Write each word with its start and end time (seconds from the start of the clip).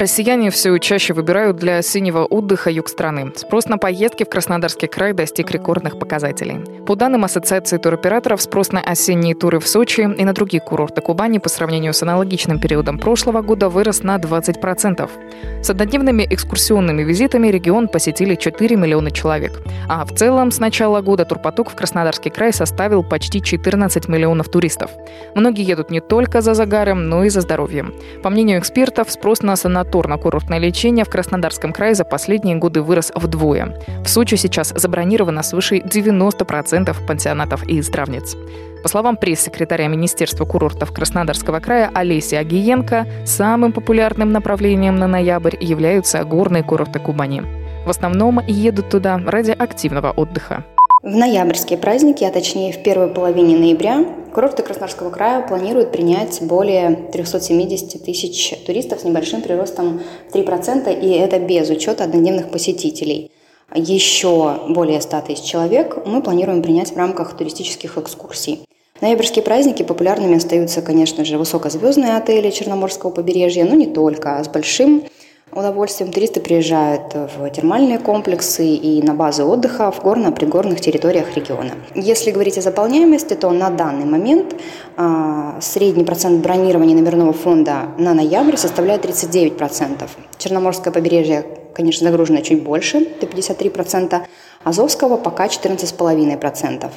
Россияне 0.00 0.50
все 0.50 0.78
чаще 0.78 1.12
выбирают 1.12 1.58
для 1.58 1.76
осеннего 1.76 2.24
отдыха 2.24 2.70
юг 2.70 2.88
страны. 2.88 3.32
Спрос 3.36 3.66
на 3.66 3.76
поездки 3.76 4.24
в 4.24 4.30
Краснодарский 4.30 4.88
край 4.88 5.12
достиг 5.12 5.50
рекордных 5.50 5.98
показателей. 5.98 6.60
По 6.86 6.96
данным 6.96 7.26
Ассоциации 7.26 7.76
туроператоров, 7.76 8.40
спрос 8.40 8.72
на 8.72 8.80
осенние 8.80 9.34
туры 9.34 9.60
в 9.60 9.68
Сочи 9.68 10.00
и 10.00 10.24
на 10.24 10.32
другие 10.32 10.62
курорты 10.62 11.02
Кубани 11.02 11.36
по 11.36 11.50
сравнению 11.50 11.92
с 11.92 12.02
аналогичным 12.02 12.58
периодом 12.60 12.98
прошлого 12.98 13.42
года 13.42 13.68
вырос 13.68 14.02
на 14.02 14.16
20%. 14.16 15.10
С 15.62 15.68
однодневными 15.68 16.26
экскурсионными 16.30 17.02
визитами 17.02 17.48
регион 17.48 17.86
посетили 17.88 18.36
4 18.36 18.76
миллиона 18.76 19.10
человек. 19.10 19.60
А 19.86 20.06
в 20.06 20.14
целом 20.14 20.50
с 20.50 20.60
начала 20.60 21.02
года 21.02 21.26
турпоток 21.26 21.68
в 21.68 21.74
Краснодарский 21.74 22.30
край 22.30 22.54
составил 22.54 23.04
почти 23.04 23.42
14 23.42 24.08
миллионов 24.08 24.48
туристов. 24.48 24.92
Многие 25.34 25.66
едут 25.66 25.90
не 25.90 26.00
только 26.00 26.40
за 26.40 26.54
загаром, 26.54 27.10
но 27.10 27.24
и 27.24 27.28
за 27.28 27.42
здоровьем. 27.42 27.92
По 28.22 28.30
мнению 28.30 28.60
экспертов, 28.60 29.10
спрос 29.10 29.42
на 29.42 29.56
санатории 29.56 29.89
амбулаторно-курортное 29.90 30.58
лечение 30.58 31.04
в 31.04 31.10
Краснодарском 31.10 31.72
крае 31.72 31.94
за 31.94 32.04
последние 32.04 32.56
годы 32.56 32.82
вырос 32.82 33.12
вдвое. 33.14 33.76
В 34.04 34.08
Сочи 34.08 34.36
сейчас 34.36 34.72
забронировано 34.74 35.42
свыше 35.42 35.78
90% 35.78 37.06
пансионатов 37.06 37.66
и 37.68 37.80
здравниц. 37.82 38.36
По 38.82 38.88
словам 38.88 39.16
пресс-секретаря 39.16 39.88
Министерства 39.88 40.44
курортов 40.46 40.92
Краснодарского 40.92 41.60
края 41.60 41.90
Олеси 41.92 42.34
Агиенко, 42.34 43.06
самым 43.26 43.72
популярным 43.72 44.32
направлением 44.32 44.96
на 44.96 45.06
ноябрь 45.06 45.56
являются 45.60 46.24
горные 46.24 46.62
курорты 46.62 46.98
Кубани. 46.98 47.42
В 47.84 47.90
основном 47.90 48.40
едут 48.46 48.90
туда 48.90 49.20
ради 49.26 49.50
активного 49.50 50.10
отдыха. 50.10 50.64
В 51.02 51.16
ноябрьские 51.16 51.78
праздники, 51.78 52.24
а 52.24 52.30
точнее 52.30 52.74
в 52.74 52.82
первой 52.82 53.08
половине 53.08 53.56
ноября, 53.56 54.04
курорты 54.34 54.62
Краснодарского 54.62 55.08
края 55.08 55.40
планируют 55.40 55.92
принять 55.92 56.42
более 56.42 57.08
370 57.10 58.04
тысяч 58.04 58.54
туристов 58.66 59.00
с 59.00 59.04
небольшим 59.04 59.40
приростом 59.40 60.02
3%, 60.30 61.00
и 61.00 61.08
это 61.12 61.38
без 61.38 61.70
учета 61.70 62.04
однодневных 62.04 62.50
посетителей. 62.50 63.30
Еще 63.74 64.60
более 64.68 65.00
100 65.00 65.22
тысяч 65.22 65.44
человек 65.44 66.04
мы 66.04 66.20
планируем 66.20 66.60
принять 66.60 66.92
в 66.92 66.96
рамках 66.98 67.34
туристических 67.34 67.96
экскурсий. 67.96 68.60
Ноябрьские 69.00 69.42
праздники 69.42 69.82
популярными 69.82 70.36
остаются, 70.36 70.82
конечно 70.82 71.24
же, 71.24 71.38
высокозвездные 71.38 72.18
отели 72.18 72.50
Черноморского 72.50 73.10
побережья, 73.10 73.64
но 73.64 73.74
не 73.74 73.86
только, 73.86 74.36
а 74.36 74.44
с 74.44 74.48
большим 74.48 75.04
удовольствием 75.52 76.12
туристы 76.12 76.40
приезжают 76.40 77.14
в 77.14 77.50
термальные 77.50 77.98
комплексы 77.98 78.66
и 78.66 79.02
на 79.02 79.14
базы 79.14 79.44
отдыха 79.44 79.90
в 79.90 80.00
горно-пригорных 80.00 80.80
территориях 80.80 81.36
региона. 81.36 81.72
Если 81.94 82.30
говорить 82.30 82.58
о 82.58 82.62
заполняемости, 82.62 83.34
то 83.34 83.50
на 83.50 83.70
данный 83.70 84.04
момент 84.04 84.54
а, 84.96 85.58
средний 85.60 86.04
процент 86.04 86.42
бронирования 86.42 86.94
номерного 86.94 87.32
фонда 87.32 87.88
на 87.98 88.14
ноябрь 88.14 88.56
составляет 88.56 89.04
39%. 89.04 90.08
Черноморское 90.38 90.92
побережье, 90.92 91.44
конечно, 91.74 92.08
загружено 92.08 92.40
чуть 92.40 92.62
больше, 92.62 93.00
до 93.20 93.26
53%, 93.26 94.22
Азовского 94.64 95.16
пока 95.16 95.46
14,5%. 95.46 96.90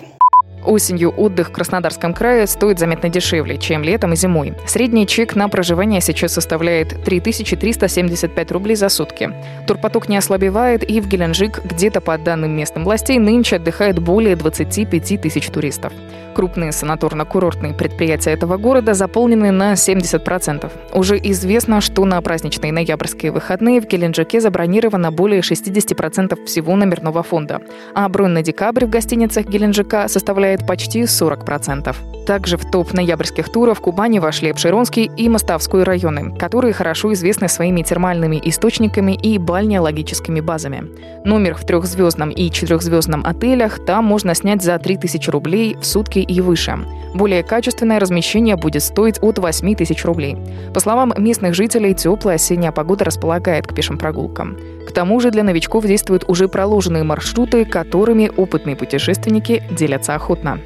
Осенью 0.66 1.12
отдых 1.12 1.50
в 1.50 1.52
Краснодарском 1.52 2.14
крае 2.14 2.48
стоит 2.48 2.80
заметно 2.80 3.10
дешевле, 3.10 3.58
чем 3.58 3.84
летом 3.84 4.14
и 4.14 4.16
зимой. 4.16 4.54
Средний 4.66 5.06
чек 5.08 5.36
на 5.36 5.50
проживание 5.50 6.02
сейчас 6.02 6.34
составляет 6.34 7.04
3375 7.04 8.52
рублей 8.52 8.76
за 8.76 8.90
сутки. 8.90 9.32
Турпоток 9.68 10.10
не 10.10 10.18
ослабевает, 10.18 10.90
и 10.90 11.02
в 11.02 11.08
Геленджик, 11.08 11.64
где-то 11.64 12.02
по 12.02 12.18
данным 12.18 12.56
местным 12.56 12.84
властей, 12.84 13.20
нынче 13.20 13.58
отдыхает 13.58 14.00
более 14.00 14.36
25 14.36 15.22
тысяч 15.22 15.48
туристов. 15.48 15.94
Крупные 16.34 16.72
санаторно-курортные 16.72 17.76
предприятия 17.76 18.32
этого 18.32 18.58
города 18.58 18.94
заполнены 18.94 19.52
на 19.52 19.74
70%. 19.74 20.72
Уже 20.94 21.18
известно, 21.18 21.80
что 21.80 22.06
на 22.06 22.20
праздничные 22.22 22.74
ноябрьские 22.74 23.32
выходные 23.32 23.82
в 23.82 23.86
Геленджике 23.86 24.42
забронировано 24.42 25.12
более 25.12 25.42
60% 25.42 26.46
всего 26.46 26.76
номерного 26.76 27.22
фонда, 27.22 27.62
а 27.94 28.10
бронь 28.10 28.32
на 28.32 28.42
декабрь 28.42 28.86
в 28.86 28.90
гостиницах 28.90 29.46
Геленджика 29.46 30.08
составляет 30.08 30.53
составляет 30.54 30.66
почти 30.68 31.02
40%. 31.04 31.96
Также 32.26 32.56
в 32.58 32.70
топ 32.70 32.94
ноябрьских 32.94 33.50
туров 33.50 33.82
Кубани 33.82 34.20
вошли 34.20 34.50
Обширонский 34.50 35.12
и 35.18 35.28
Моставской 35.28 35.84
районы, 35.84 36.36
которые 36.38 36.74
хорошо 36.74 37.12
известны 37.14 37.50
своими 37.50 37.82
термальными 37.82 38.40
источниками 38.44 39.14
и 39.14 39.38
бальнеологическими 39.38 40.40
базами. 40.40 40.90
Номер 41.26 41.56
в 41.56 41.66
трехзвездном 41.66 42.30
и 42.30 42.50
четырехзвездном 42.50 43.26
отелях 43.26 43.84
там 43.86 44.06
можно 44.06 44.36
снять 44.36 44.62
за 44.62 44.78
3000 44.80 45.30
рублей 45.30 45.76
в 45.76 45.86
сутки 45.86 46.20
и 46.20 46.40
выше. 46.40 46.80
Более 47.14 47.44
качественное 47.44 48.00
размещение 48.00 48.56
будет 48.56 48.84
стоить 48.84 49.22
от 49.22 49.38
8 49.38 49.76
тысяч 49.76 50.04
рублей. 50.06 50.38
По 50.74 50.80
словам 50.80 51.14
местных 51.18 51.54
жителей, 51.54 51.94
теплая 51.94 52.36
осенняя 52.36 52.72
погода 52.72 53.06
располагает 53.06 53.68
к 53.68 53.76
пешим 53.76 53.98
прогулкам. 53.98 54.58
К 54.88 54.92
тому 54.92 55.20
же 55.20 55.30
для 55.30 55.44
новичков 55.44 55.86
действуют 55.86 56.24
уже 56.28 56.48
проложенные 56.48 57.04
маршруты, 57.04 57.66
которыми 57.66 58.32
опытные 58.36 58.76
путешественники 58.76 59.64
делятся 59.72 60.16
охотно. 60.16 60.60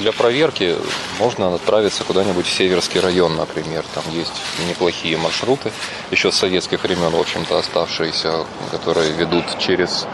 Для 0.00 0.12
проверки 0.12 0.76
можно 1.18 1.54
отправиться 1.54 2.04
куда-нибудь 2.04 2.46
в 2.46 2.52
Северский 2.52 3.00
район, 3.00 3.36
например. 3.36 3.84
Там 3.94 4.04
есть 4.12 4.32
неплохие 4.68 5.16
маршруты, 5.16 5.72
еще 6.10 6.30
с 6.30 6.36
советских 6.36 6.82
времен, 6.82 7.10
в 7.10 7.20
общем-то, 7.20 7.58
оставшиеся, 7.58 8.44
которые 8.70 9.12
ведут 9.12 9.58
через 9.58 10.06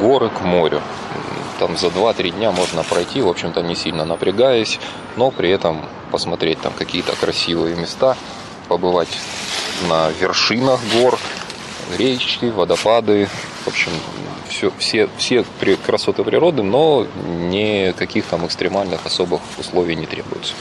горы 0.00 0.30
к 0.30 0.40
морю. 0.40 0.80
Там 1.58 1.76
за 1.76 1.88
2-3 1.88 2.30
дня 2.30 2.50
можно 2.50 2.82
пройти, 2.82 3.20
в 3.20 3.28
общем-то, 3.28 3.62
не 3.62 3.74
сильно 3.74 4.04
напрягаясь, 4.04 4.78
но 5.16 5.30
при 5.30 5.50
этом 5.50 5.86
посмотреть 6.10 6.60
там 6.60 6.72
какие-то 6.72 7.14
красивые 7.16 7.76
места, 7.76 8.16
побывать 8.68 9.18
на 9.88 10.10
вершинах 10.10 10.80
гор, 10.94 11.18
речки, 11.98 12.46
водопады, 12.46 13.28
в 13.64 13.68
общем, 13.68 13.92
все, 14.48 14.72
все, 14.78 15.08
все 15.16 15.44
красоты 15.84 16.24
природы, 16.24 16.62
но 16.62 17.06
никаких 17.50 18.24
там 18.26 18.46
экстремальных 18.46 19.04
особых 19.06 19.40
условий 19.58 19.96
не 19.96 20.06
требуется. 20.06 20.54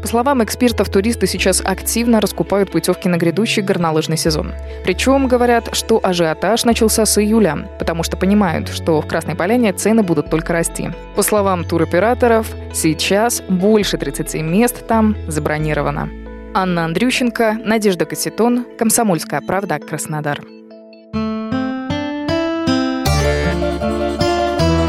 По 0.00 0.06
словам 0.06 0.44
экспертов, 0.44 0.88
туристы 0.88 1.26
сейчас 1.26 1.60
активно 1.60 2.20
раскупают 2.20 2.70
путевки 2.70 3.08
на 3.08 3.16
грядущий 3.16 3.62
горнолыжный 3.62 4.16
сезон. 4.16 4.54
Причем 4.84 5.26
говорят, 5.26 5.70
что 5.72 6.00
ажиотаж 6.02 6.64
начался 6.64 7.04
с 7.04 7.18
июля, 7.18 7.68
потому 7.78 8.04
что 8.04 8.16
понимают, 8.16 8.68
что 8.68 9.00
в 9.00 9.08
Красной 9.08 9.34
Поляне 9.34 9.72
цены 9.72 10.02
будут 10.02 10.30
только 10.30 10.52
расти. 10.52 10.90
По 11.16 11.22
словам 11.22 11.64
туроператоров, 11.64 12.46
сейчас 12.72 13.42
больше 13.42 13.98
30 13.98 14.34
мест 14.42 14.86
там 14.86 15.16
забронировано. 15.26 16.08
Анна 16.54 16.84
Андрющенко, 16.84 17.58
Надежда 17.64 18.04
Кассетон, 18.06 18.64
Комсомольская 18.78 19.40
правда, 19.40 19.78
Краснодар. 19.78 20.40